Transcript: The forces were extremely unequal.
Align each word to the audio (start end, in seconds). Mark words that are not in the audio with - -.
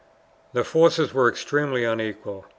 The 0.53 0.63
forces 0.63 1.13
were 1.13 1.29
extremely 1.29 1.83
unequal. 1.83 2.47